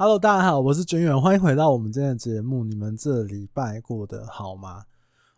[0.00, 2.62] Hello，大家好，我是卷远，欢迎回到我们今天的节目。
[2.62, 4.84] 你们这礼拜过得好吗？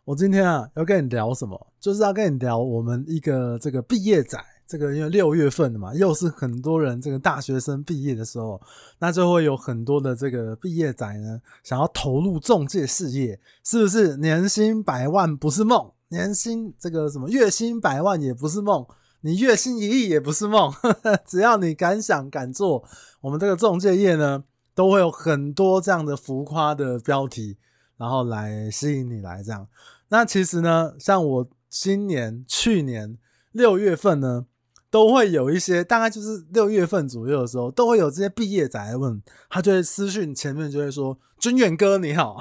[0.05, 1.73] 我今天啊要跟你聊什么？
[1.81, 8.61] 就是要跟你聊我们一个这个毕业仔，这个因为六月份的嘛，又是很多人这个大学生毕业的时候，
[8.99, 14.19] 那就会有很多的这个毕业仔呢，想要投入中介事业，是不是？
[14.19, 18.87] 年薪百万不是梦，年薪这个什么月薪百万也不是梦。
[19.23, 22.83] 你月薪一亿也不是梦，呵呵，只要你敢想敢做，
[23.21, 24.43] 我们这个中介业呢，
[24.81, 27.59] 都会有很多这样的浮夸的标题，
[27.99, 29.69] 然后来吸引你来这样。
[30.09, 33.19] 那其实呢，像我今年、去年
[33.53, 34.47] 六月份呢，
[34.91, 42.39] 都会有一些，大概就是六月份左右的时候，都会有这些毕业仔问，他就会私讯前面就会说：“君远哥你好。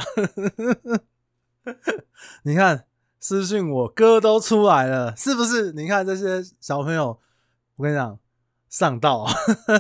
[2.44, 2.86] ”你看。
[3.22, 5.74] 私讯我歌都出来了，是不是？
[5.74, 7.20] 你看这些小朋友，
[7.76, 8.18] 我跟你讲，
[8.70, 9.26] 上道，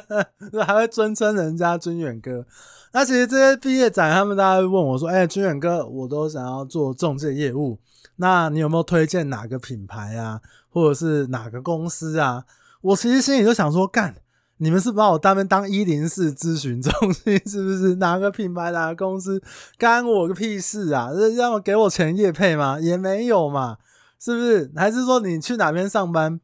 [0.65, 2.45] 还会尊称人家军远哥。
[2.91, 7.77] 那其实这些毕业展，他们大家会问我说：“哎、欸，军远哥，我都想要做中介业务，
[8.15, 12.45] 那你有没有推荐哪个品牌啊，或者是哪个公司啊？”
[12.81, 14.15] 我其实心里就想说，干。
[14.61, 17.95] 你们是把我当面当一零四咨询中心，是不是？
[17.95, 19.41] 哪个品牌、哪个公司，
[19.77, 21.13] 干我个屁事啊？
[21.13, 22.77] 是要给我钱业配吗？
[22.77, 23.77] 也没有嘛，
[24.19, 24.69] 是不是？
[24.75, 26.41] 还是说你去哪边上班，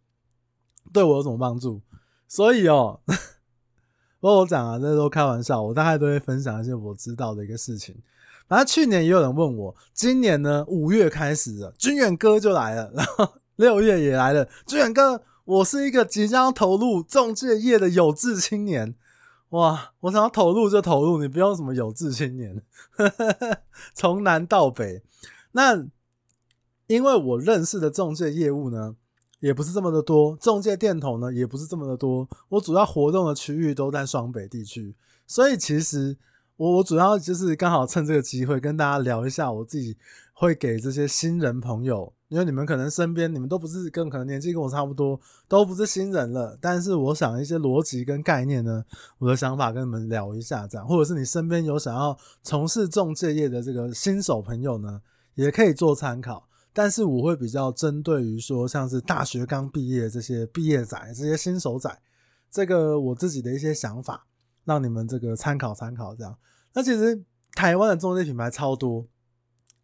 [0.93, 1.81] 对我有什么帮助？
[2.27, 2.99] 所以哦，
[4.19, 7.95] 不过我讲啊，这都开玩笑，我大概都会分享一些我知道的一个事情。
[8.47, 15.21] 反正去年也有人问我，今年呢，五月开始了，军远哥就来了，然后 六月也来了，军远哥。
[15.45, 18.95] 我是一个即将投入中介业的有志青年，
[19.49, 19.91] 哇！
[19.99, 22.63] 我想要投入就投入，你不用什么有志青年，
[23.93, 25.03] 从南到北。
[25.51, 25.85] 那
[26.87, 28.95] 因为我认识的中介业务呢，
[29.45, 32.27] 也不是这么的多，中介店头呢也不是这么的多。
[32.49, 34.95] 我主要活动的区域都在双北地区，
[35.27, 36.17] 所以其实
[36.57, 39.95] 我我主要就是刚好趁这个机会跟大家聊一下我自己
[40.33, 42.11] 会给这些新人朋友。
[42.29, 46.58] 因为你们可能身边你们都不是跟可能年纪跟我差不多，都不是新人了。
[46.59, 48.83] 但是我想一些逻辑跟概念呢，
[49.20, 54.99] 我的想法跟你们聊一下，这样，或者是你身边有想要从事中介业的这个新手朋友呢，
[55.36, 56.47] 也可以做参考。
[56.75, 61.89] 但是我会比较针对于说，像是大学刚毕业这些毕业仔、这些新手仔，
[62.52, 64.27] 这个我自己的一些想法，
[64.65, 66.14] 让你们这个参考参考。
[66.14, 66.37] 这样，
[66.73, 69.08] 那其实台湾的中介品牌超多。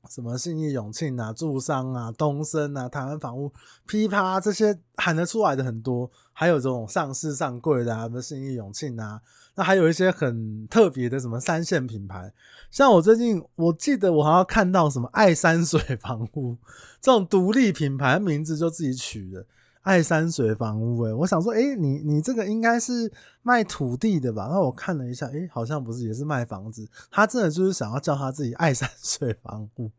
[0.10, 3.54] 什么信义永庆啊、住商啊、东森啊、台湾房屋、
[3.86, 9.22] 噼啪这些喊得出来的很多，还有这种上市上柜的啊，什么信义永庆啊，
[9.56, 12.34] 那还有一些很特别的什么三线品牌，
[12.70, 16.58] 像我最近我记得我好像看到什么爱山水房屋
[17.02, 19.46] 这种独立品牌，名字就自己取的。
[19.82, 24.48] 爱山水房屋，诶，我想说，诶、你你这个应该是卖土地的吧？
[24.52, 26.88] 那我看了一下，诶、好像不是，也是卖房子。
[27.10, 29.92] 他真的就是想要叫他自己爱山水房屋，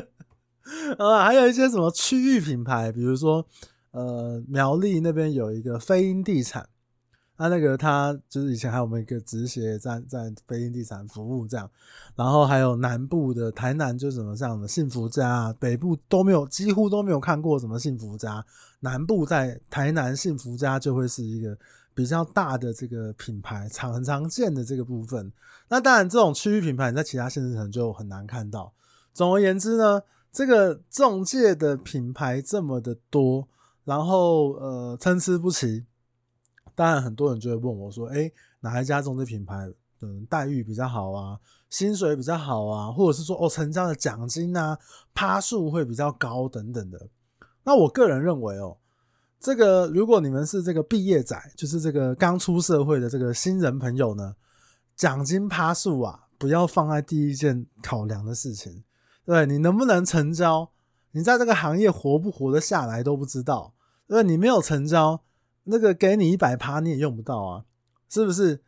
[1.00, 3.46] 啊，还有一些什么区域品牌，比如说，
[3.92, 6.68] 呃，苗栗那边有一个飞鹰地产。
[7.36, 11.68] 那、那个他就是以前还有我们一个直协在在飞鹰地产服务这样，
[12.14, 18.44] 然后还有南部的台南就是什么这样的幸福家，北部都没有几乎都没有看过什么幸福家，
[18.80, 21.58] 南部在台南幸福家就会是一个
[21.92, 25.32] 比较大的这个品牌常很常见的这个部分。
[25.68, 28.72] 那当然这种区域品牌你在其他县市可能就很难看到。
[29.12, 30.00] 总而言之呢，
[30.32, 33.48] 这个中介的品牌这么的多，
[33.84, 35.84] 然后呃参差不齐。
[36.76, 38.30] 当然，很多人就会问我说：“哎，
[38.60, 39.66] 哪一家中介品牌
[40.00, 41.38] 的待遇比较好啊？
[41.70, 42.90] 薪水比较好啊？
[42.90, 44.76] 或者是说，哦，成交的奖金啊，
[45.14, 47.08] 趴数会比较高等等的。”
[47.62, 48.76] 那我个人认为哦，
[49.38, 54.34] 这个如果你们是这个毕业仔，就是这个刚出社会的这个新人朋友呢，
[54.96, 58.82] 奖金趴数啊，不要放在第一件考量的事情。
[59.24, 60.68] 对，你能不能成交，
[61.12, 63.72] 你在这个行业活不活得下来都不知道。
[64.08, 65.22] 因为你没有成交。
[65.64, 67.64] 那个给你一百趴你也用不到啊，
[68.08, 68.60] 是不是？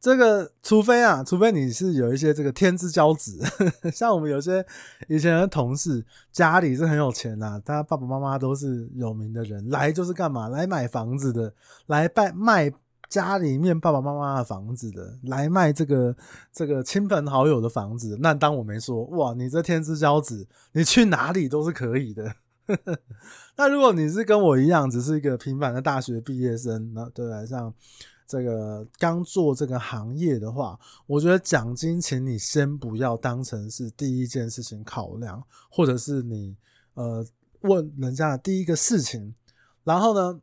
[0.00, 3.40] 这个除非啊，除非你是有一些这个天之骄子，
[3.90, 4.62] 像我们有些
[5.08, 10.48] 以前的同事家里是很有钱呐、他爸爸妈妈都是有名的人，来就是干嘛？
[10.48, 11.54] 来买房子的，
[11.86, 12.72] 来卖卖
[13.08, 16.14] 家里面爸爸妈妈的房子的，来卖这个
[16.52, 18.18] 这个亲朋好友的房子。
[18.20, 22.30] 那当我没说，哇，你这天之骄子，你去哪里都是可以的。
[23.56, 27.72] 那如果你是跟我一样，只是一个平凡的大学毕业生，那对来像
[28.26, 36.56] 这个刚做这个行业的话，我觉得奖金，请你先不要当成是第一件事情考量，或者是你
[36.94, 37.24] 呃
[37.60, 39.34] 问人家的第一个事情。
[39.84, 40.40] 然后呢，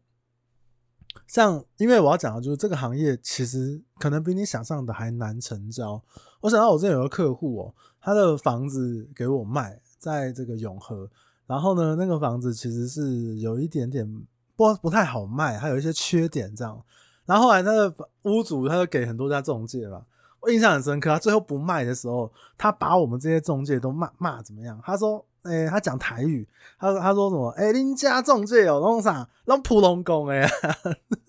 [1.26, 6.02] 像因为我要讲的就是这个行业其实可能比你想象的还难成交。
[6.42, 11.10] 我想到我这有个客户哦，他的房子给我卖在这个永和，
[11.52, 14.10] 然后呢，那个房子其实是有一点点
[14.56, 16.82] 不不太好卖，还有一些缺点这样。
[17.26, 20.02] 然后后来那个屋主他就给很多家中介吧，
[20.40, 21.10] 我印象很深刻。
[21.10, 24.80] 他最后不卖的时候，他把我们这些中介都骂骂怎么样？
[24.82, 26.48] 他说：“哎、他讲台语，
[26.80, 27.50] 他说他说什么？
[27.58, 29.28] 哎、欸，恁家中介有，弄啥？
[29.44, 30.50] 弄普通工哎。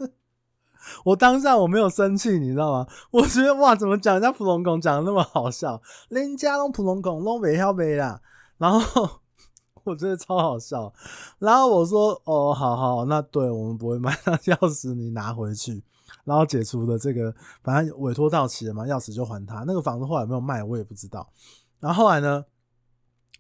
[1.05, 2.87] ”我当下我没有生气，你知道吗？
[3.11, 5.83] 我觉得哇，怎么讲人家普通工讲的那么好笑？
[6.11, 8.21] 恁家弄普通工弄袂晓卖啦，
[8.59, 9.22] 然后
[9.85, 10.93] 我觉得超好笑。
[11.39, 15.83] 然后我说：“哦，好好，那对我们不会卖，那钥匙你拿回去。”
[16.25, 19.65] 然后解除的这个，反正委托到期了嘛，钥匙就还他。
[19.67, 21.29] 那个房子后来有没有卖，我也不知道。
[21.81, 22.45] 然后后来呢，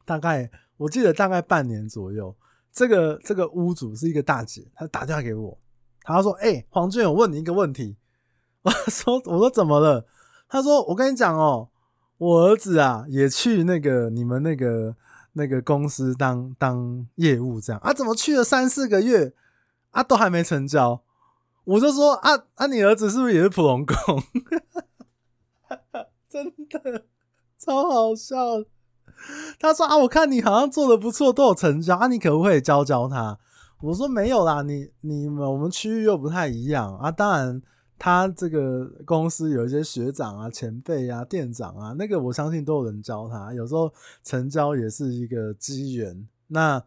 [0.04, 2.34] 大概我记得大概半年左右，
[2.72, 5.56] 这个这个屋主是一个大姐，她打电话给我，
[6.02, 7.96] 她说：“哎、黄俊，我问你一个问题。”
[8.62, 10.04] 我说：“我说怎么了？”
[10.48, 11.68] 她说：“我跟你讲哦，
[12.18, 14.96] 我儿子啊也去那个你们那个
[15.32, 19.32] 那个公司当当业务这样啊，怎么去了三四个月
[19.90, 21.02] 啊，都还没成交。”
[21.64, 23.96] 我就说啊啊，你儿子是不是也是普龙工？
[26.28, 27.04] 真的
[27.56, 28.36] 超好笑。
[29.60, 33.38] 他说啊，我看你好像做的不错，都有成交啊，你可不可以教教他？
[33.80, 37.10] 我说没有啦，你你们我们区域又不太一样啊。
[37.10, 37.62] 当然，
[38.02, 43.54] 他这个公司有一些学长啊、前辈啊、店长啊，那个我相信都有人教他。
[43.54, 43.92] 有时候
[44.24, 46.26] 成交也是一个机缘。
[46.48, 46.82] 那。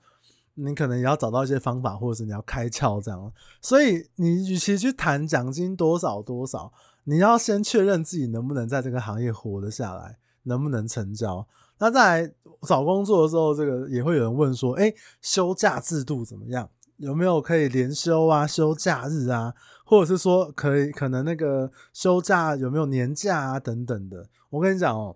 [0.57, 3.29] 你可能也要找到一些方法，或者是你要开窍这样。
[3.61, 6.71] 所以你与其去谈奖金多少多少，
[7.03, 11.45] 你要先确认自己能不能在这个行业活得下来，能不能成交。
[11.77, 16.69] 那再来找工作的时候，这个也会有人问说：诶，休假制度怎么样？
[16.95, 19.53] 有没有可以连休啊、休假日啊，
[19.85, 24.27] 或者是说可以可能那个休假有没有年假啊等等的？
[24.49, 25.15] 我跟你讲哦。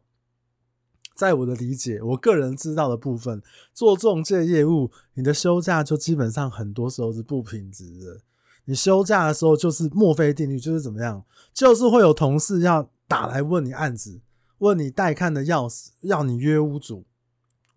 [1.15, 3.43] 在我的理解，我个人知道的部分，
[3.73, 8.21] 做中介业务，你的休假就基本上很多时候是不平值的。
[8.63, 11.21] 你休假的时候就是墨菲定律，就是怎么样，
[11.53, 14.21] 就是会有同事要打来问你案子，
[14.59, 17.05] 问你带看的钥匙，要你约屋主，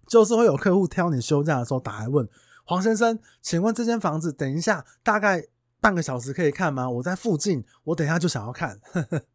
[0.06, 2.28] 就是会有客户挑你休假的时候打来问
[2.64, 5.44] 黄先生，请问这间房子等一下大概
[5.82, 6.88] 半个小时可以看吗？
[6.88, 8.80] 我在附近，我等一下就想要看，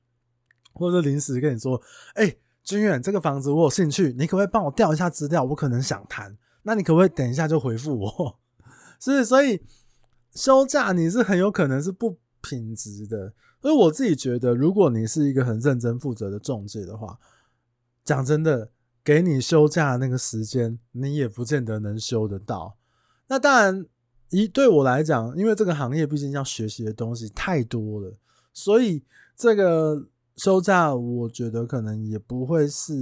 [0.73, 1.79] 或者临时跟你说，
[2.15, 2.39] 哎、欸。
[2.67, 5.41] 军远，这个房子我有兴趣，你可不可以帮我调一下资料？
[5.41, 8.39] 我可能想谈，那你可不可以等一下就回复我？
[8.99, 9.63] 是，所以
[10.33, 13.33] 休假你是很有可能是不品质的。
[13.61, 17.17] 所以我自己觉得，如果你是一个很认真负责的中介的话，
[18.03, 18.69] 讲真的，
[19.01, 22.75] 给你休假那个时间，你也不见得能休得到。
[23.29, 23.85] 那当然，
[24.29, 28.13] 一对我来讲，因为这个行业毕竟要学习的东西太多了，
[28.53, 29.03] 所以
[29.35, 30.07] 这个。
[30.37, 32.93] 休假，我觉得可能也不会是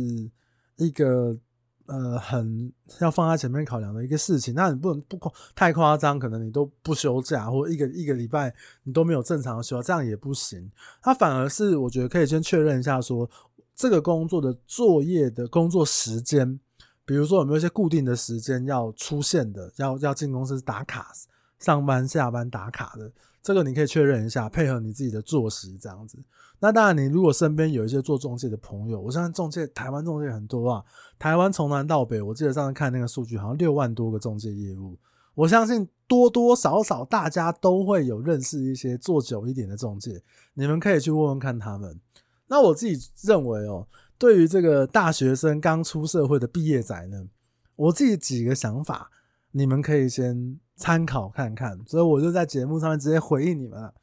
[0.78, 1.38] 一个
[1.86, 4.54] 呃很要放在前面考量的一个事情。
[4.54, 10.72] 那你不能不夸太夸张，可能你都不休假，或一个一个礼拜你都没有正常的休，这样也不行。
[11.02, 13.30] 它反而是我觉得可以先确认一下，说
[13.76, 16.58] 这个工作的作业的工作时间，
[17.06, 21.12] 比如说有没有一些固定的时间要出现的，要要进公司打卡、
[21.60, 23.12] 上班下班打卡的，
[23.42, 26.18] 这个你可以确认一下，配合你自己的作息这样子。
[26.60, 30.84] 那当然，你如果身边有一些做中介的朋友，我相信中介台湾中介很多啊。
[31.20, 34.98] 台湾从南到北，我记得上次看那个数据，好像六万多个中介业务。
[35.36, 42.00] 我相信多多少少大家都会有认识一些做久一点的中介，你们可以去问问看他们。
[42.48, 43.86] 那我自己认为哦，
[44.18, 47.28] 对于这个大学生刚出社会的毕业仔呢，
[47.76, 49.12] 我自己几个想法，
[49.52, 51.80] 你们可以先参考看看。
[51.86, 53.94] 所以我就在节目上面直接回应你们了，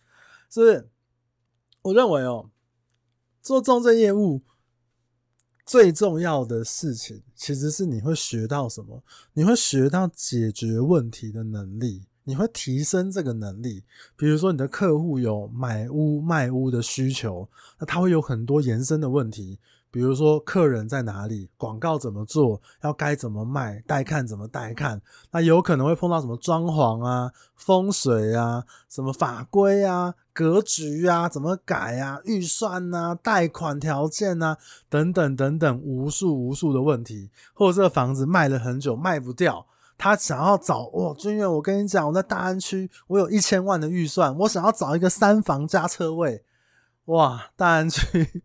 [0.51, 0.89] 是是？
[1.83, 2.51] 我认为哦，
[3.41, 4.43] 做仲介业务
[5.65, 9.03] 最重要的事情，其实是你会学到什么？
[9.33, 13.83] 你会学到解决问题的能力，你会提升这个能力。
[14.17, 19.59] 比如说，你的客户有买屋卖屋的需求，那他会有很多延伸的问题。
[19.93, 34.57] 比如说客人在哪里，广告怎么做，要该怎么卖，带看怎么带看，那有可能会碰到什么装潢啊、风水啊、什么法规啊、格局啊、怎么改啊、预算啊、贷款条件啊
[34.89, 39.67] 等等等等，无数无数的问题，或者这个房子卖了很久卖不掉，
[39.99, 46.43] 他想要找哇，君远，我跟你讲，我在大安区，我有一千万的预算，我想要找一个三房加车位，
[47.05, 48.43] 哇，大安区。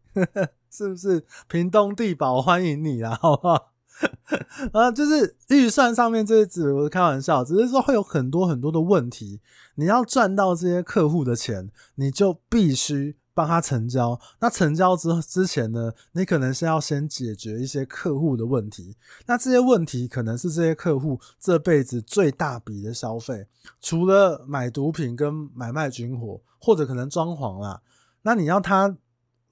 [0.69, 3.17] 是不是屏东地堡欢迎你啦？
[3.21, 3.71] 好不好？
[4.74, 9.41] 啊，就是预算上面这些字，我是开玩笑，只是说会有很多很多的问题。
[9.75, 14.19] 你要赚到这些客户的钱，你就必须帮他成交。
[14.39, 18.95] 那成交之之前呢，你可能是要先解决一些客户的问题。
[19.25, 23.47] 那这些问题可能是这些客户这辈子最大笔的消费，
[23.81, 27.81] 除了买毒品跟买卖军火，或者可能装潢啦。
[28.21, 28.95] 那你要他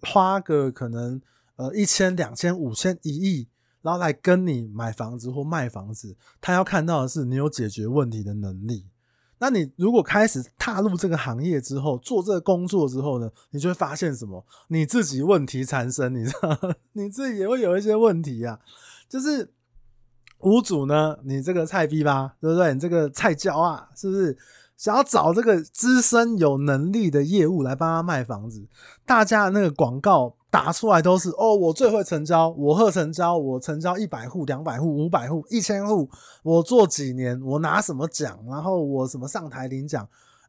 [0.06, 1.20] 花个可能
[1.56, 3.48] 呃一千、两千、五千、一亿，
[3.82, 8.86] 然后来跟你买房子或卖房子，他要看到的是你有解决问题的能力。
[9.38, 14.46] 那你如果开始踏入这个行业之后，做这个工作之后呢，你就会发现什么？
[14.70, 16.58] 你自己问题缠身，你知道，
[16.94, 18.58] 你自己也会有一些问题啊。
[19.10, 19.52] 就是
[20.40, 22.74] 屋主呢，你这个菜逼吧，对不对？
[22.74, 24.38] 你这个菜椒啊，是不是
[24.77, 28.67] 想要找这个资深有能力的业务来帮他卖房子？
[29.05, 30.36] 大家的那个广告。
[30.51, 36.10] 打出来都是哦，我最会成交，我会成交，我成交一百户、两百户、五百户、一千户，
[36.44, 40.08] 我做几年，我拿什么奖，然后我什么上台领奖，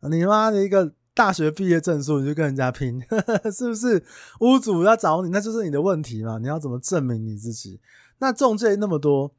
[0.09, 3.02] 你妈的一个大学毕业证书你就跟人家拼，
[3.52, 4.04] 是不是？
[4.38, 6.38] 屋主要找你，那就是你的问题嘛？
[6.38, 7.80] 你要怎么证明你自己？
[8.18, 9.33] 那中介那么多，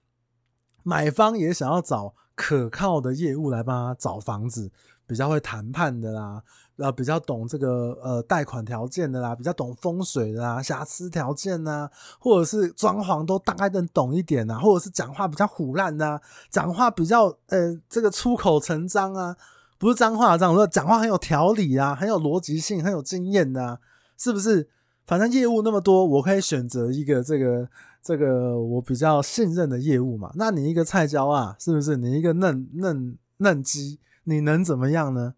[0.83, 4.71] 买方也想要找可靠的业务来帮他找房子，
[5.07, 6.41] 比较会谈判的啦。
[6.77, 16.19] 呃，比较懂这个呃贷款条件的啦，比较懂风水的啦，瑕疵条件呐、啊，或者是装潢都大概能懂一点呐，或者是讲话比较虎烂呐，
[16.51, 19.35] 讲话比较呃这个出口成章啊，
[19.79, 23.79] 不是脏话这样说，讲话很有条理啊，很有逻辑性，很有经验呐、啊，
[24.15, 24.69] 是不是？
[25.07, 27.67] 反正业务那么多，我可以选择一个这个
[28.07, 30.31] 这个我比较信任的业务嘛。
[30.35, 31.97] 那你一个菜椒啊，是不是？
[31.97, 35.35] 你一个嫩嫩嫩鸡，你能怎么样呢？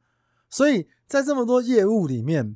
[0.50, 0.88] 所以。
[1.10, 2.56] 在这么多业务里面，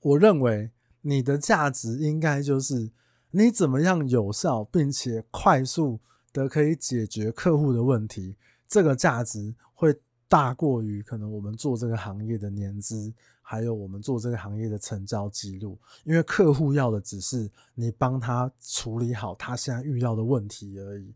[0.00, 0.70] 我认为
[1.00, 2.92] 你的价值应该就是
[3.32, 5.98] 你怎么样有效并且快速
[6.32, 8.36] 的可以解决客户的问题，
[8.68, 9.92] 这个价值会
[10.28, 13.12] 大过于可能我们做这个行业的年资，
[13.50, 21.14] 还有我们做这个行业的成交记录，因为客户要的只是你帮他处理好他现在遇到的问题而已。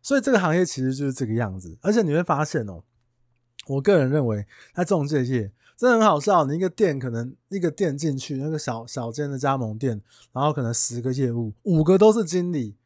[0.00, 2.84] 所以这个行业其实就是这个样子，而且你会发现哦，
[3.66, 5.50] 我个人认为在仲介业。
[5.74, 12.76] 真的很好笑，你一个店可能一个店进去，那个小小间的加盟店，然后可能十个业务，五个都是经理，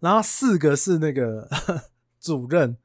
[0.00, 1.48] 然后四个是那个
[2.20, 2.76] 主任，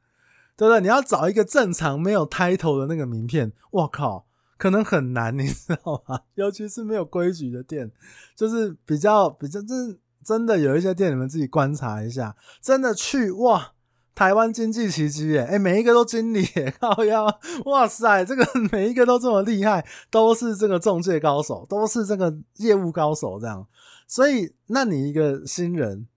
[0.55, 0.79] 对不对？
[0.79, 4.26] 你要找一个正常没有 title 的那个名片，我靠，
[4.57, 6.21] 可能很难，你知道吗？
[6.35, 7.91] 尤其是没有规矩的店，
[8.35, 13.73] 就是比较比较真真的有一些店，你们自己观察一下，真的去哇。
[14.15, 17.23] 台湾经济奇迹耶，哎，每一个都经理耶，靠腰，
[17.65, 23.67] 哇塞，这个每一个都这么厉害，都是这个中介高手，都是这个业务高手，这样。
[24.07, 26.07] 所以，那你一个新人，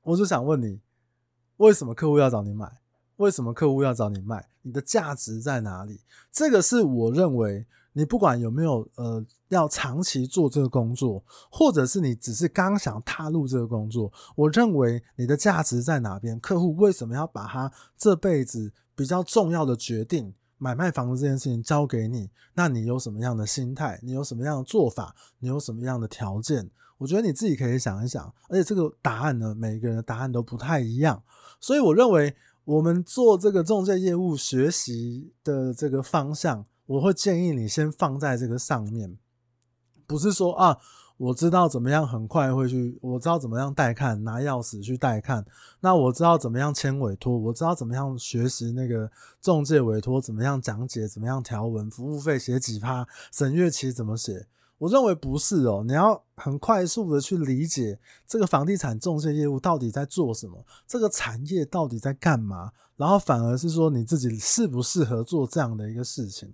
[0.00, 0.80] 我就想问你，
[1.58, 2.66] 为什么客户要找你买？
[3.16, 4.48] 为什么客户要找你卖？
[4.62, 6.00] 你的价值在哪里？
[6.32, 7.66] 这个是我认为。
[7.92, 16.38] 你不管有没有呃要长期做这个工作，或者是你只是刚想踏入这个工作，我认为你的价值在哪边？
[16.38, 22.30] 客户为什么要把他这辈子比较重要的决定买卖房子这件事情交给你？
[22.54, 23.98] 那你有什么样的心态？
[24.04, 25.14] 你有什么样的做法？
[25.40, 26.70] 你有什么样的条件？
[26.98, 28.32] 我觉得你自己可以想一想。
[28.48, 31.20] 而且这个答案呢，每个人的答案都不太一样。
[31.58, 36.64] 所以我认为我们做这个中介业务学习的这个方向。
[36.90, 39.16] 我会建议你先放在这个上面，
[40.08, 40.76] 不是说啊，
[41.18, 45.46] 我知道怎么样很快会去，我知道怎么样带看，拿钥匙去带看，
[45.78, 49.08] 那我知道怎么样签委托，我知道怎么样学习那个
[49.40, 54.48] 中介委托，怎么样讲解，怎么样条文，服务费写几趴，审阅期怎么写。
[54.78, 66.52] 我认为不是哦，你要很快速的去理解这个房地产中介业务到底在做什么，这个产业到底在干嘛，然后反而是说你自己适不适合做这样的一个事情。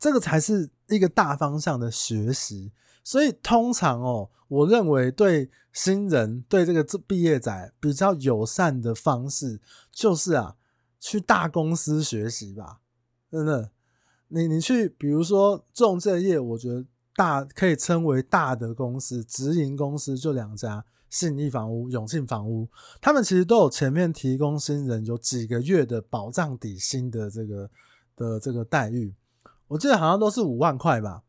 [0.00, 2.72] 这个才是一个大方向的学习，
[3.04, 9.60] 所以通常哦，我认为对新人、对这个毕业仔比较友善的方式，
[9.92, 10.56] 就是啊，
[10.98, 12.80] 去大公司学习吧。
[13.30, 13.70] 真的，
[14.28, 22.66] 你你去，比如说仲介业，我觉得大可以称为大的公司，直营公司就两家：信义房屋、永庆房屋。
[23.02, 27.70] 他们其实都有前面提供新人有几个月的保障底薪的这个
[28.16, 29.14] 的这个待遇。
[29.70, 31.22] 我记得好像都是五万块吧。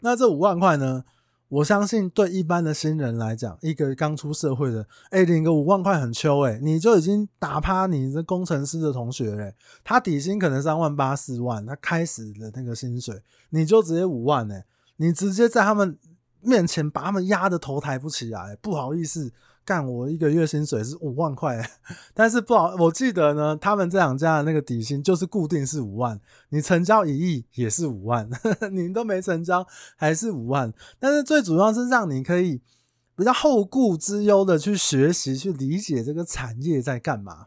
[0.00, 1.04] 那这五万块呢？
[1.48, 9.52] 我相信对一般的新人来讲，一个刚出社会的，哎，领个五万块很秋哎，你就已经打趴你这工程师的同学嘞。
[9.82, 14.64] 他底薪可能三万八四万，他开始的那个薪水，你就直接五万哎，
[14.98, 15.98] 你直接在他们
[16.40, 19.32] 面前把他们压得头抬不起来，不好意思。
[19.70, 21.64] 干我一个月薪水是五万块，
[22.12, 28.28] 但是不好，我记得呢，他们这两家的那个底薪就是固定是五万，你成交一亿也是五万，
[28.72, 32.60] 你都没成交还是五万，但是最主要是让你可以
[33.14, 37.46] 比较后顾之忧的去学习去理解这个产业在干嘛。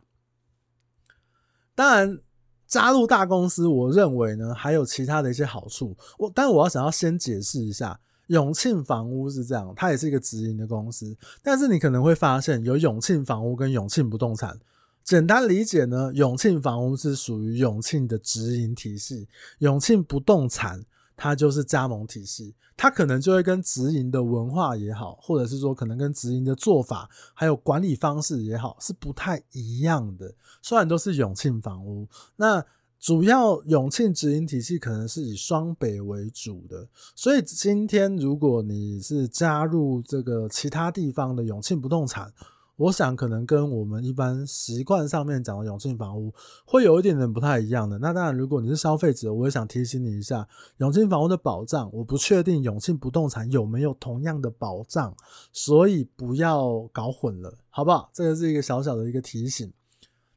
[1.75, 2.19] 当然。
[2.65, 5.95] 加入大公司，我认为呢还有其他的一些好处。
[6.17, 11.15] 我，但我要想要先解释一下，永庆房屋是这样，它也是一个直营的公司。
[11.41, 14.59] 但是你可能会发现，有永庆房屋跟永庆不动产。
[15.03, 19.27] 简单理解呢，永庆房屋是属于永庆的直营体系，
[19.59, 20.83] 永庆不动产。
[21.15, 30.33] 它就是加盟体系，它可能就会跟直营的文化也好，或者是说可能跟直营的做法还有管理方式也好，是不太一样的。
[30.63, 32.65] 虽然都是永庆房屋，那
[33.03, 42.31] 主要永庆直营体系可能是以双北为主的，所以今天如果你是加入这个其他地方的永庆不动产。
[42.77, 46.33] 我想可能跟我们一般习惯上面讲的永庆房屋
[46.65, 47.99] 会有一点点不太一样的。
[47.99, 55.13] 那当然，如果你是消费者，我也想提醒你一下，永庆房屋的保障，我不确定永庆不动产有没有同样的保障，
[55.51, 58.09] 所以不要搞混了，好不好？
[58.13, 59.71] 这个是一个小小的一个提醒。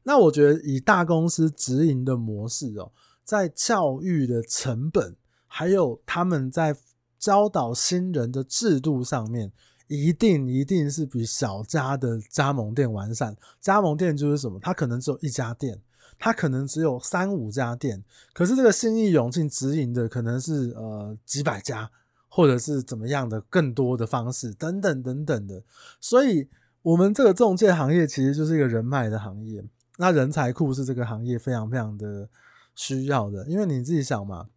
[0.07, 2.89] 那我觉得以大公司直营的模式哦，
[3.25, 6.73] 在教育的成本，还有他们在
[7.19, 9.51] 教导新人的制度上面。
[9.89, 13.33] 一定一定是比小家的加盟店完善。
[13.61, 14.59] 加盟店就是什么？
[14.61, 15.81] 它可能只有一家店，
[16.19, 18.03] 它可能只有三五家店。
[18.33, 21.89] 可是这个新义永庆直营的可能是呃几百家，
[22.27, 25.63] 或者是怎么样的更多的方式等等等等的。
[26.01, 26.49] 所以，
[26.81, 29.63] 我们这个中介行业其实就是一个人脉的行业。
[29.97, 32.29] 那人才库是这个行业非常非常的
[32.73, 34.47] 需要的，因为你自己想嘛。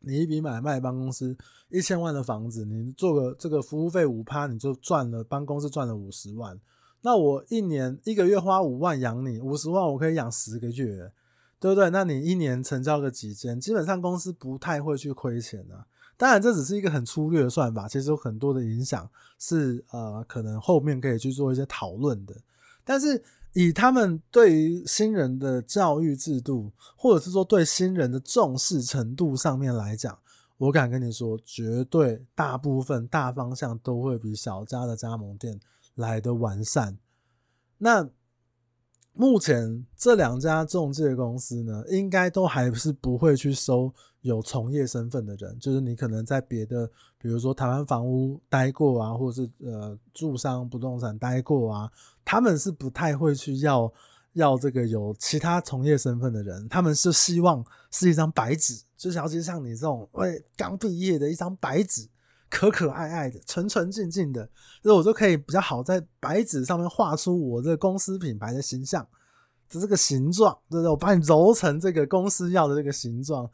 [0.00, 1.36] 你一笔买卖帮公司
[1.68, 6.60] 一千万的房子，你做个这个服务费五趴，你就赚了帮公司赚了五十万。
[7.00, 11.10] 那我一年一个月花五万养你，五十万我可以养十个月，
[11.58, 11.90] 对不对？
[11.90, 15.86] 那你一年成交个几间，基本上公司不太会去亏钱的。
[16.16, 22.36] 当然这只是一个很粗略的算法，其实有很多的影响是呃可能后面可以去做一些讨论的，
[22.84, 23.24] 但是。
[23.56, 30.18] 以他们对于新人的教育制度，或者是说对新人的重视程度上面来讲，
[30.58, 35.58] 我敢跟你说，绝对大部分大方向都会比小家的加盟店
[35.94, 36.98] 来得完善。
[37.78, 38.06] 那
[39.14, 51.90] 目前这两家中介公司呢，应该都还是不会去收有从业身份的人，就是你可能在别的，比如说台湾房屋待过啊，或者是呃住商不动产待过啊，
[52.26, 53.90] 他们是不太会去要
[54.34, 62.06] 要这个有其他从业身份的人，他们是希望是一张白纸，就像其像你这种喂刚毕业的一张白纸。
[62.48, 64.48] 可可爱爱的，纯纯净净的，
[64.80, 69.04] 所以我就可以比较好在白纸上面画出我这个公司品牌的形象
[69.68, 70.88] 的这个形状，对不对？
[70.88, 73.50] 我把你揉成这个公司要的这个形状，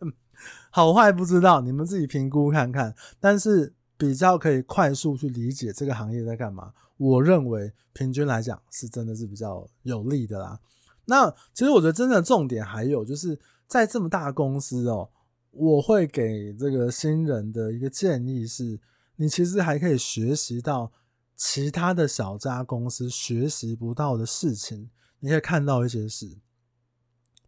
[0.70, 2.94] 好坏不知道，你们自己评估看看。
[3.18, 10.58] 但是比较可以快速去理解这个行业在干嘛，我认为平均来讲是真的是比较有利的啦。
[11.04, 15.10] 那其实我觉得真正的重点还有就是在这么大公司哦。
[15.50, 18.78] 我会给这个新人的一个建议是，
[19.16, 20.92] 你其实还可以学习到
[21.34, 26.38] 其他的小家公司学习不到的事情，你可以看到一些事，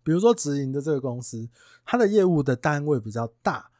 [0.02, 1.48] 比如说直营的这个公司，
[1.84, 3.70] 它的业务的单位比较大，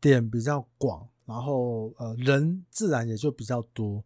[0.00, 4.04] 点比较广，然后呃人自然也就比较多，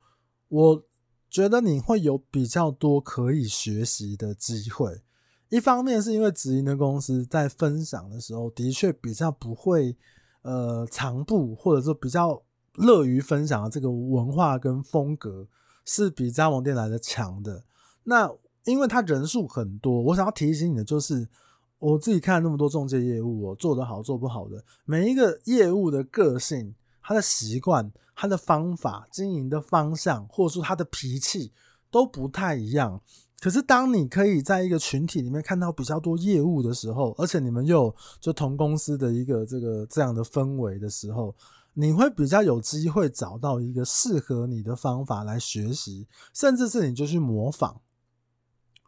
[0.48, 0.83] 我
[1.31, 5.03] 觉得你会有比较多可以学习的机会。
[5.48, 9.96] 一方面是因为直营的公司在分享的时候，的确比较不会
[10.42, 12.42] 呃藏布，或者说比较
[12.74, 15.46] 乐于分享的这个文化跟风格
[15.85, 17.64] 是比加盟店来的强的。
[18.03, 18.31] 那
[18.64, 21.29] 因为他人数很多，我想要提醒你的就是，
[21.79, 26.74] 我自己看那么多中介业务，我做得好做不好的，每一个业务的个性、
[27.05, 31.53] 他的习惯、他的方法、经营的方向，或者说他的脾气
[31.90, 33.01] 都不太一样。
[33.40, 41.35] 可是，当你可以在一个群体里面看到比较多业务的时候，而且你们又就同公司的一个这个这样的氛围的时候，
[41.75, 47.79] 你会比较有机会找到一个适合你的方法来学习，甚至是你就去模仿。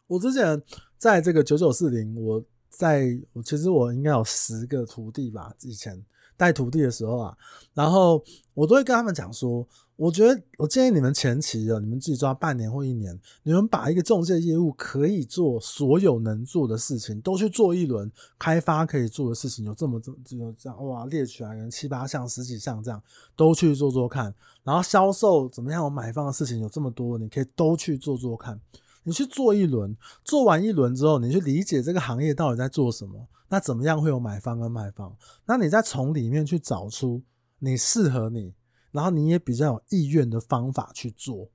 [0.07, 0.59] 我之前
[0.97, 6.03] 在这个九九四零，我在我其实我应该有十个徒弟吧，以前
[6.37, 7.37] 带徒弟的时候啊，
[7.73, 8.23] 然后
[8.53, 23.01] 我都会跟他们讲说，我觉得，我建议你们前期啊，你们自己抓半年或一年，你们把一个中介业务可以做所有能做的事情都去做一轮，开发可以做的事情有这么这么这样哇，列出来可能七八项、十几项这样
[23.35, 24.33] 都去做做看。
[24.63, 25.83] 然后销售怎么样？
[25.83, 28.59] 我买方的事情有这么多，你可以都去做做看。
[29.07, 35.15] 你去做一轮，做完一轮之后，你去理解这个行业到底在做什么，那怎么样会有买方跟卖方？
[35.45, 37.23] 那你再从里面去找出
[37.59, 38.53] 你适合你。
[38.89, 41.47] 然后你也比较有意愿的方法去做，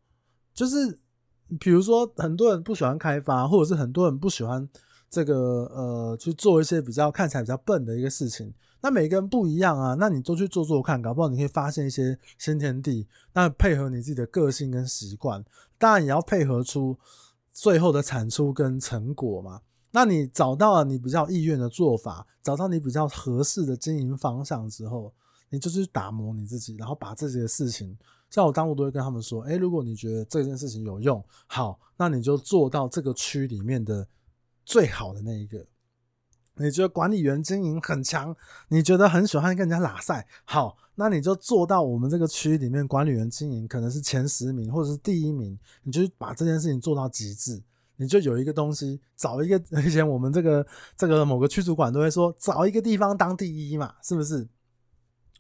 [0.54, 1.00] 就是
[1.58, 4.68] 比如说很多人不喜欢开发，或者是很多人不喜欢
[5.10, 8.52] 这个呃去做一些比较看起来比较笨的一个事情。
[8.80, 13.08] 那每个人不一样啊，那你都去做做看，搞不好你可以发现一些新天地。
[13.32, 15.42] 那配合你自己的个性跟习惯，
[15.78, 16.96] 当然也要配合出
[17.52, 19.60] 最后的产出跟成果嘛。
[19.90, 25.12] 那你找到了你比较意愿的做法，找到你比较合适的经营方向之后。
[25.54, 27.94] 你就去打磨你自己，然后把这些事情，
[28.30, 34.08] 像我当初都会跟他们说，诶，如果你觉得这件事情有用，好，那你就做到这个区里面的
[34.64, 35.62] 最好的那一个。
[36.56, 38.34] 你觉得管理员经营很强，
[38.68, 47.62] 你觉得很喜欢跟人家拉赛，好，那你就做到我们这个区里面管理员经营可能是前十名或者是第一名，你就把这件事情做到极致，
[47.96, 54.46] 你就有一个东西，找一个 以前我们这个这个某个区主管都会说，找一个地方当第一嘛，是不是？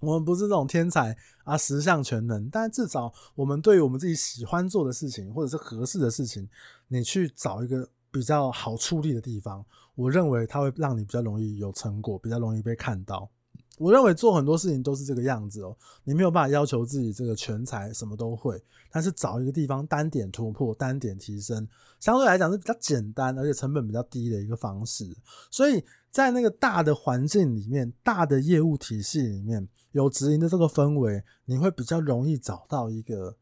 [0.00, 6.48] 我们不是这种天才啊，十项全能，但至少我们对于我们自己喜欢做的事情，或者是合适的事情，
[6.88, 9.64] 你去找一个比较好出力的地方，
[9.94, 13.30] 我认为它会让你比较容易有成果，比较容易被看到。
[13.78, 21.66] 我认为做很多事情都是这个样子哦，你没有办法要求自己这个全才什么都会，但是找一个地方单点突破、单点提升，
[21.98, 25.16] 相对来讲是比较简单而且成本比较低的一个方式。
[25.50, 29.68] 所以在那个大的环境里面、大的业务体系里面。
[29.92, 33.36] 有直营的这个氛围，你会比较容易找到一个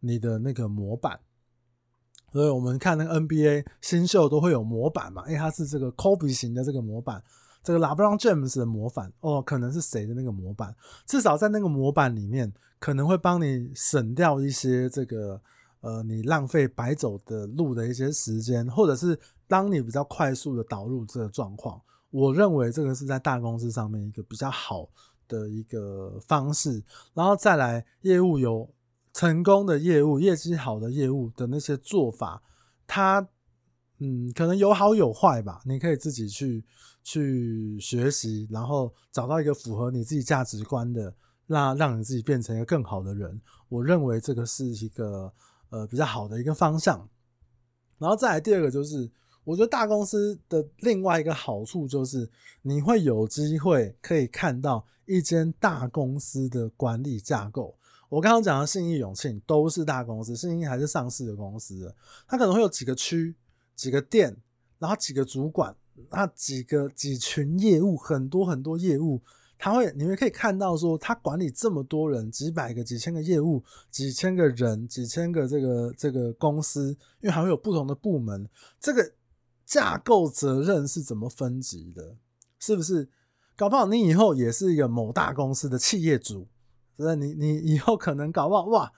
[0.00, 1.18] 你的那个模板。
[2.34, 7.22] 所以我们看那个 NBA 新秀都会有模板嘛，因为它是这个 Kobe 型的这个模板，
[7.62, 10.74] 这个 LeBron James 的模板哦，可能是谁的那个模板？
[11.06, 15.40] 至少在那个模板里面，可能会帮你省掉一些这个
[15.80, 19.16] 呃你浪费白走的路的一些时间，或者是
[19.46, 21.80] 当你比较快速的导入这个状况。
[22.10, 24.88] 我认为这个是在大公司上面一个比较好
[25.28, 28.68] 的一个方式，然后再来业务有
[29.14, 32.42] 成功的业务、业绩好的业务的那些做法，
[32.86, 33.26] 它
[34.00, 36.62] 嗯可能有好有坏吧，你可以自己去
[37.02, 41.14] 去学习，然后找到一个符合你自己价值观的，
[41.46, 43.40] 让让你自己变成一个更好的人。
[43.70, 45.32] 我认为这个是一个
[45.70, 47.08] 呃比较好的一个方向。
[47.96, 49.10] 然后再来第二个就是。
[49.46, 52.26] 我觉得大公司的另外一个好处就是，
[52.62, 57.76] 你会有机会可以看到一间大公司的管理架构。
[58.14, 61.92] 我刚刚讲的信义永庆都是大公司，信义还是上市的公司，
[62.28, 63.34] 它可能会有几个区、
[63.74, 64.36] 几个店，
[64.78, 65.74] 然后几个主管，
[66.10, 69.20] 那几个几群业务，很多很多业务，
[69.58, 78.48] 他会你们可以看到说，他管理这么多人，几百个、几千个业务，几千个人，几千个这个这个公司，因为还会有不同的部门，
[78.78, 79.12] 这个。
[79.66, 82.14] 架构责任是怎么分级的？
[82.58, 83.08] 是不是？
[83.56, 86.46] 搞不好你以后也是一个某大公司的企业主，
[87.02, 88.92] 是你你以后可能搞不好哇，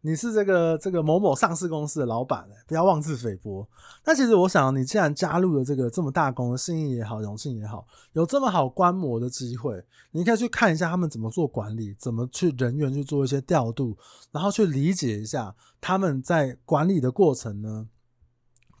[0.00, 3.68] 你是这个这个某某上市公司的老板，不要妄自菲薄。
[4.04, 13.96] 那其实我想，你既然加入了这个这么大公司，信义也好，荣幸也好，有这么好观摩的机会，你可以去看一下他们怎么做管理，怎么去人员去做一些调度，
[14.30, 17.88] 然后去理解一下他们在管理的过程呢，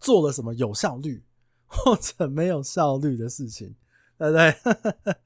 [0.00, 1.24] 做了什么有效率。
[1.74, 3.74] 或者没有效率的事情，
[4.18, 4.54] 对不对？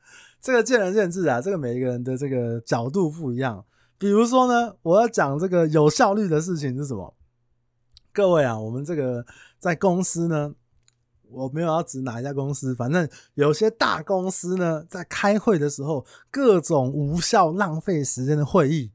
[0.47, 3.65] 这个见仁见智啊，这个每一个人的这个角度不一样。
[3.99, 7.13] 比如说呢，我要讲这个有效率的事情是什么？
[8.13, 9.27] 各位啊，我们这个
[9.59, 10.55] 在公司呢，
[11.31, 18.93] 我没有要指哪一家公司，反正有些大公司呢，在开会的时候，各种无效浪费时间的会议，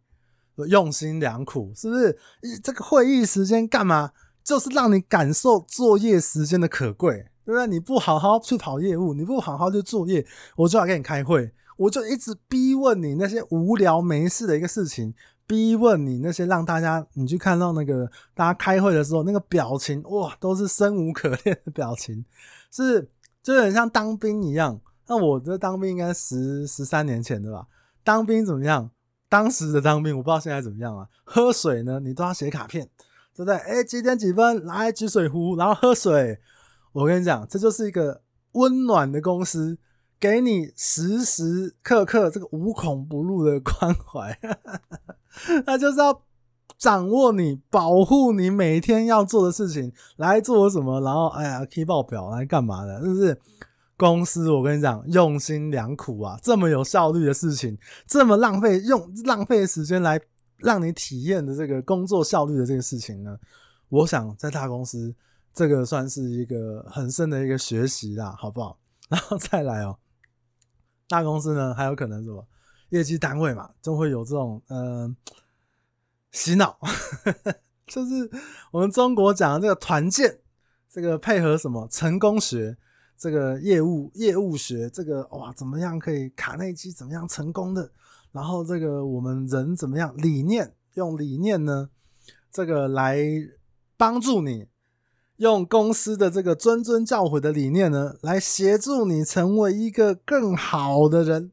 [0.70, 2.18] 用心良苦，是不是？
[2.64, 4.12] 这个会议时间干嘛？
[4.42, 7.28] 就是让你感受作业时间的可贵。
[7.46, 7.68] 对不对？
[7.68, 10.26] 你不好好去跑业务，你不好好去作业，
[10.56, 15.14] 我就要跟你开会，我就一直逼问你那些无聊没事的一个事情，
[15.48, 22.24] 逼问你那些让大家你去看到那个大家开会的时候那个表情，哇，都是生无可恋的表情，
[22.72, 23.10] 是
[23.42, 24.80] 就很像当兵一样。
[25.08, 27.68] 那我的当兵应该十十三年前的吧？
[28.04, 28.90] 当兵怎么样？
[29.28, 31.08] 当时的当兵我不知道现在怎么样啊。
[31.24, 32.88] 喝水呢，你都要写卡片，
[33.36, 33.56] 对不对？
[33.56, 36.40] 哎，几点几分来举水壶，然后喝水。
[36.94, 38.22] 我跟你讲，这就是一个
[38.54, 39.78] 温暖的公司，
[40.20, 44.38] 给你时时刻刻这个无孔不入的关怀。
[45.66, 46.24] 他就是要
[46.78, 51.00] 掌握你、保护你每天要做的事情，来做什么？
[51.02, 53.02] 然后，哎呀，key 报表来干嘛的？
[53.02, 53.40] 是不是？
[53.96, 56.36] 公司，我跟你讲，用心良苦啊！
[56.42, 57.78] 这么有效率的事情，
[58.08, 60.20] 这么浪费用浪费时间来
[60.58, 63.38] 让你体验的这个工作效率的这个事情呢，
[63.90, 65.14] 我想在大公司，
[65.54, 68.80] 这个算是一个很深的一个学习啦，好不好？
[69.10, 69.98] 然后再来哦，
[71.08, 72.48] 大公司呢还有可能什么
[72.90, 75.16] 业绩单位嘛，就会有这种嗯、
[76.32, 76.78] 洗脑，
[77.88, 78.30] 就是
[78.72, 80.40] 我们中国讲的这个团建，
[80.90, 82.78] 这个配合什么成功学。
[83.18, 87.92] 这个业务业务学，这个哇，怎么样可以卡内基怎么样成功的？
[88.32, 91.92] 然后这个我们人怎么样理念，用理念呢？
[92.52, 93.20] 这个来
[93.96, 94.68] 帮助你，
[95.42, 101.52] 用公司的这个谆谆教诲的理念呢，来协助你成为一个更好的人，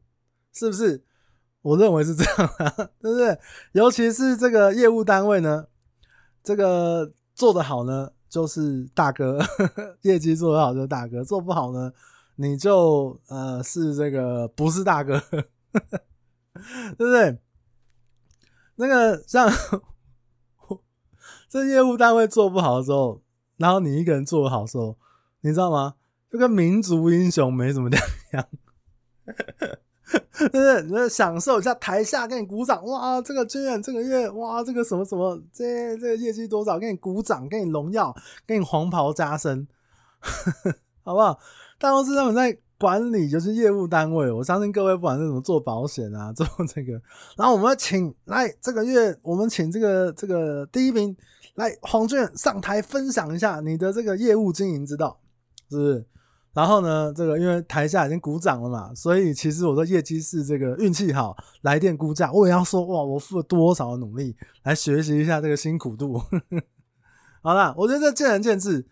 [0.52, 1.02] 是不是？
[1.62, 2.70] 我认为是这样啊，
[3.00, 3.38] 对不对？
[3.72, 5.68] 尤其是这个业务单位呢，
[6.44, 8.12] 这个做得好呢。
[8.28, 9.38] 就是大哥，
[10.04, 11.90] 业绩做得好就是大哥，做不好呢，
[12.36, 17.38] 你就呃是这个不是大哥， 对不对？
[18.74, 19.50] 那个像
[21.48, 23.22] 这业务单位做不好的时候，
[23.58, 24.96] 然后你一个人做好的时候，
[25.42, 25.94] 你知道吗？
[26.30, 28.48] 就跟民族英雄没什么两样。
[30.52, 30.82] 就是？
[30.84, 38.14] 你就享受一下台下给你鼓掌，哇，这个军远这个月，哇，这个什么什么，这这个业绩多少，给你鼓掌，给你荣耀，
[38.46, 39.66] 给你黄袍加身，
[41.02, 41.38] 好不好？
[41.78, 46.92] 大公司他们在管理就是业务单位，我相信各位不管是怎么做保险啊， 做这个，
[47.36, 51.16] 然后我们请来这个月，我们请这个这个第一名
[51.56, 55.18] 来黄俊上台分享一下你的这个业务经营之道，
[55.68, 56.06] 是不是？
[56.54, 66.20] 然后呢，这个因为台下已经鼓掌了嘛，所以其实我的业绩是这个运气好，来电估价，我也要说哇，我付了多少的努力来学习一下这个辛苦度。
[67.42, 68.84] 好啦，我觉得这见仁见智，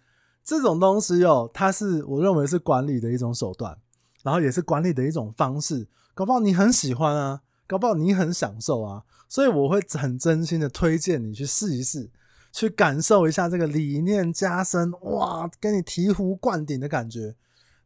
[0.47, 3.77] 这种东西哦，它是我认为是管理的一种手段，
[4.23, 5.89] 然后也是管理的一种方式。
[6.15, 12.09] 搞不好你很喜欢啊，搞不好你很享受啊，所以我会很真心的推荐你去试一试，
[12.53, 17.35] 去感受一下这个理念加深，哇，给你醍醐灌顶的感觉。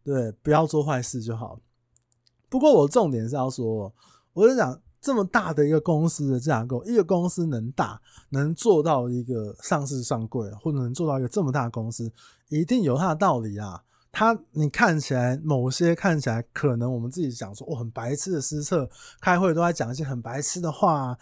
[0.04, 1.58] 对，不要做坏事就好。
[2.50, 3.90] 不过我重点是要说，
[4.34, 12.12] 我就讲这么大的一个公司的架构，一个公司能大，能做到一个上市上柜，或者能做到一个这么大公司，
[12.48, 13.82] 一定有它的道理啊。
[14.12, 18.88] 它你看起来某些看起来可能我们自己讲说，哦，很白痴的施策，
[19.20, 21.16] 开会都在讲一些很白痴的话。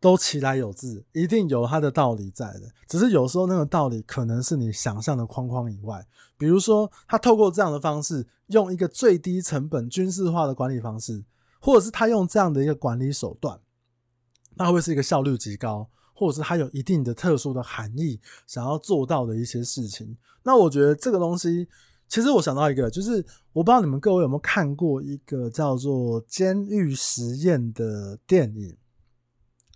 [0.00, 2.62] 都其来有自，一定有它的道理在的。
[2.88, 6.04] 只是有时候那个道理可能是你想象的框框以外。
[6.36, 11.22] 比如说，他透过这样的方式，用一个最低成本军事化的管理方式，
[11.62, 13.58] 或者是他用这样的一个管理手段，
[14.56, 20.16] 那会是一个效率极高，或者是他有一定的特殊的含义，想要做到的一些事情。
[20.42, 21.68] 那我觉得这个东西，
[22.08, 28.76] 其实我想到一个，就是我不知道你们各位有没有看过一个叫做《监狱实验》的电影。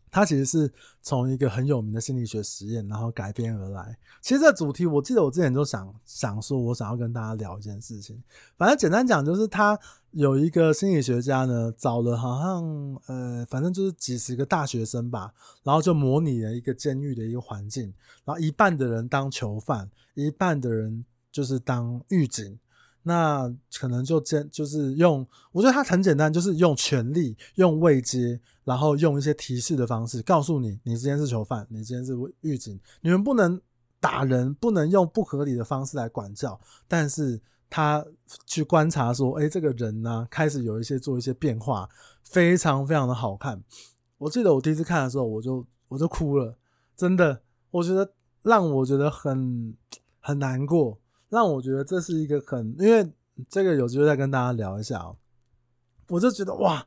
[0.09, 0.73] 它其实是
[1.03, 3.95] 从一个很有名的心理学实验，然后改编而来。
[4.23, 8.23] 其实这主题，我记得我之前就想想说，我想要跟大家聊一件事情。
[8.57, 9.79] 反正简单讲，就是他
[10.17, 12.65] 有一个心理学家呢，找了好像
[13.07, 15.31] 呃，反正就是几十个大学生吧，
[15.63, 17.93] 然后就模拟了一个监狱的一个环境，
[18.25, 22.59] 然后一半的人当囚犯，一半的人就是当狱警。
[23.03, 33.61] 那可能就简就是用，我觉得它很简单，就是用权力、用位阶，然后用一些提示的方式告诉你，你今天是囚犯，你今天是狱警，你们不能
[34.01, 36.59] 打人，不能用不合理的方式来管教。
[36.89, 37.39] 但是
[37.77, 38.03] 他
[38.47, 41.87] 去观察说，哎，这个人呢，开始有一些做一些变化，
[42.23, 43.63] 非常非常的好看。
[44.17, 46.57] 我记得我第一次看的时候，我就我就哭了，
[46.97, 47.39] 真的，
[47.71, 48.11] 我觉得
[48.41, 49.77] 让我觉得很
[50.21, 50.99] 很难过。
[51.29, 53.13] 让我觉得这是一个很，因为
[53.47, 55.15] 这个有机会再跟大家聊一下哦。
[56.09, 56.87] 我就觉得哇，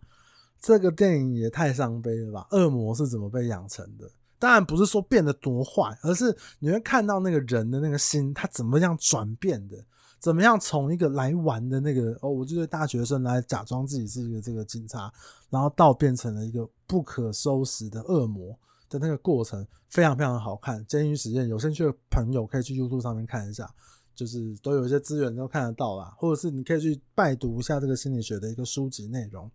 [0.60, 2.48] 这个电影也太伤悲了吧！
[2.50, 4.10] 恶魔是怎么被养成的？
[4.40, 9.78] 当然不是说变得多坏，而是你会看到那个人的那个心，他怎么样转变的？
[10.20, 15.12] 怎么样从一个来玩的那个哦，我就是大学生来假装自己是一个这个警察，
[15.50, 18.58] 然后到变成了一个不可收拾的恶魔
[18.90, 20.86] 的那个过程，非常非常好看。
[20.86, 23.70] 监狱实验，有兴趣的朋友可以去 YouTube 上面看一下。
[24.16, 29.50] 就是都有一些资源都看得到啦，或者是你可以去拜读一下这个心理学的一个书籍内容。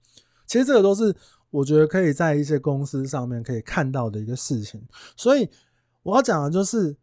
[0.47, 1.15] 其实这个都是
[1.51, 4.83] 我觉得可以在一些公司上面可以看到的一个事情。
[5.19, 5.47] 所以
[6.03, 6.97] 我要讲的就是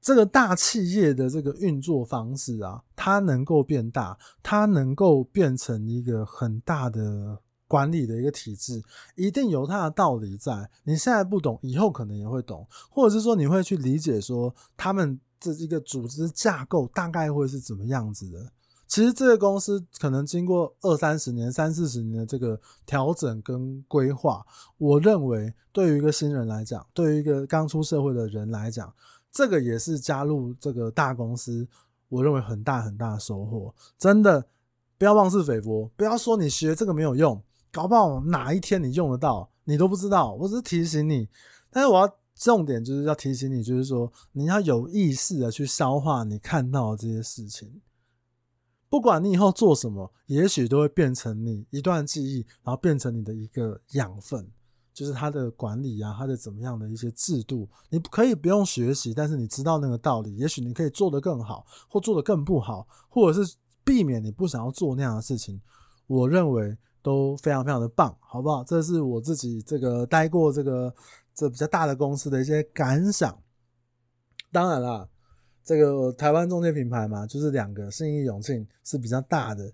[0.00, 8.82] 这个大企业的这个运作方式啊，它能够变大，它能够变成一个很大的管理的一个体制，
[9.16, 10.70] 一定有它的道理在。
[10.84, 18.52] 你现在不懂，以后可能也会懂，或者是说你会去理解说他们这一个组织架构大概会是怎么样子的。
[18.86, 24.42] 其实这个公司可能经过二三十年、三四十年的这个调整跟规划，
[24.78, 28.90] 我认为对于一个新人来讲，对于一个刚出社会的人来讲，
[29.30, 31.66] 这个也是加入这个大公司，
[32.08, 33.74] 我认为很大很大的收获。
[33.98, 34.46] 真的，
[34.96, 40.34] 不要妄自菲薄，不要说你学这个没有用，搞不好哪一天你用得到，你都不知道。
[40.34, 41.28] 我只是提醒你，
[41.70, 47.80] 但是我要重点就是要提醒你，就是说你要有意识的去消化你看到的这些事情。
[48.90, 54.50] 不管你以后做什么，也许都会变成你一段记忆，然后变成你的一个养分，
[54.98, 65.60] 就是他的管理啊，他的怎么样的一些制度，你可以不用学习，但是你知道那个道理，也许你可以做得更好，或做得更不好，或者是避免你不想要做那样的事情，
[66.08, 68.64] 我认为都非常非常的棒，好不好？
[68.64, 70.92] 这是我自己这个待过这个
[71.32, 73.40] 这比较大的公司的一些感想。
[74.50, 75.08] 当然啦。
[75.64, 79.70] 这个台湾中介品牌嘛，就是两个信义永庆是比较大的。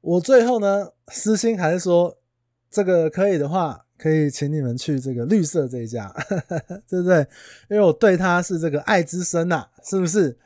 [0.00, 2.16] 我最后呢，私心还是说，
[2.70, 6.12] 这个可以的话，可以请你们去这个绿色这一家，
[6.90, 7.18] 对不对？
[7.70, 10.36] 因为我对他是这个爱之深呐，是不是？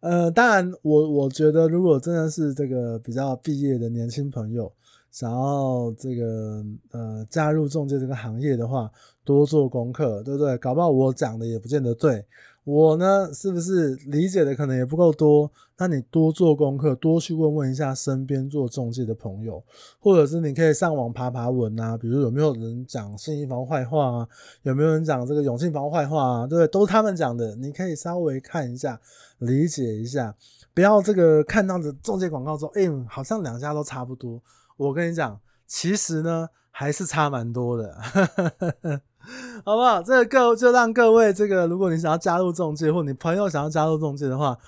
[0.00, 4.70] 呃，当然我，我觉得如果真的是这个比较毕业的年轻朋友，
[5.10, 8.90] 想要这个呃加入中介这个行业的话，
[9.24, 10.56] 多做功课，对不对？
[10.58, 12.22] 搞不好我讲的也不见得对。
[12.70, 15.50] 我呢，是不是理解的可能也不够多？
[15.78, 19.64] 那你多做功课，多去问问一下身边做中介的朋友，
[19.98, 24.28] 或者是你可以上网爬爬文啊，比如有没有人讲信义房坏话啊，
[24.64, 26.46] 有没有人讲这个永庆房坏话啊？
[26.46, 26.68] 对？
[26.68, 29.00] 都是他们讲的，你可以稍微看一下，
[29.38, 30.34] 理解一下，
[30.74, 34.42] 不要这个看到的中介广告之后，哎，好像两家都差不多。
[34.76, 37.96] 我跟你讲，其实呢，还是差蛮多的。
[39.64, 40.02] 好不好？
[40.02, 44.58] 这个各就让各位这个，如果你想要加入中介，或你朋友想要加入中介的话，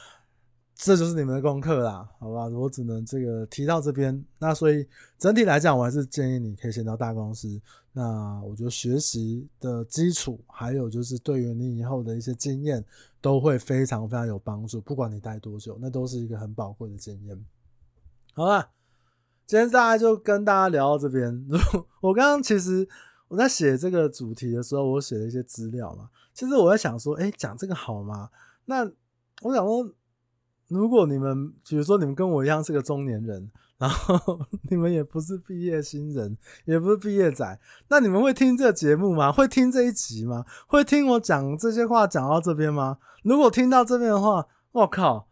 [0.75, 2.47] 这就是你们的功课啦，好吧？
[2.49, 4.25] 我只能这个提到这边。
[4.39, 4.87] 那所以
[5.19, 7.61] 整体来讲，我还是建议你可以先到大公司。
[7.93, 12.85] 那我觉得学习的基础，还有就是对于你以后的一些经验，
[13.21, 14.81] 都会非常非常有帮助。
[14.81, 17.45] 不管你待多久，那都是一个很宝贵的经验。
[18.35, 18.71] 好吧，
[19.47, 21.47] 今天大概就跟大家聊到这边。
[22.01, 22.89] 我刚刚其实。
[23.31, 26.11] 我在写这个主题的时候，我写了一些资料嘛。
[26.35, 28.29] 其实我在想说，哎，讲这个好吗？
[28.65, 28.85] 那
[29.43, 29.89] 我想说，
[30.67, 39.31] 如果你们，比如说你们跟我一样是个中年人，然后 你们也不是毕业新人，也不是毕业仔，那你们会听这个节目吗？
[39.31, 40.45] 会听这一集吗？
[40.67, 42.99] 会听我讲这些话讲到这边吗？
[43.23, 45.29] 如果听到这边的话，我靠，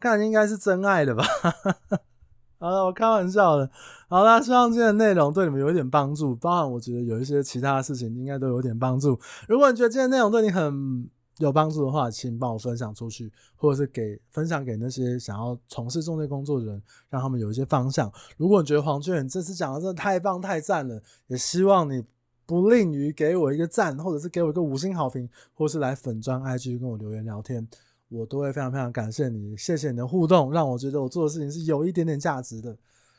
[0.00, 1.24] 看应该是真爱的吧。
[2.58, 3.70] 好了，我开玩笑的。
[4.08, 9.18] 好啦，希望今天的内容对你们有一点帮助，包含我觉得有一些其他的事情应该都有点帮助。
[9.48, 18.10] 如果你觉得今天内容对你很有帮助的话，请帮我分享出去，或者是给分享给那些想要从事仲介工作的人，让他们有一些方向。
[18.36, 22.04] 如果你觉得黄俊远这次讲的真的太棒太赞了，也希望你
[22.46, 27.66] 不吝于给我一个赞，或者是给我一个五星好评，或是来粉专 IG 跟我留言聊天。
[28.08, 32.76] 我都会非常非常感谢你，谢谢你的互动，让我觉得我做的事情是有一点点价值的，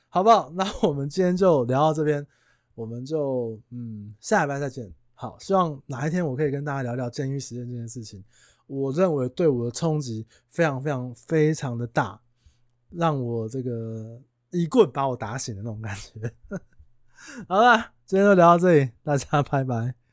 [0.10, 0.50] 好不好？
[0.56, 2.26] 那我们今天就聊到这边，
[2.76, 4.92] 我们就嗯下礼拜再见。
[5.14, 8.24] 好，希望哪一天我可以跟大家聊聊监狱实验这件事情。
[8.68, 12.20] 我认为对我的冲击非常非常非常的大，
[12.90, 14.20] 让我这个
[14.52, 16.32] 一棍把我打醒的那种感觉。
[17.48, 20.05] 好了，今天就聊到这里，大家拜拜。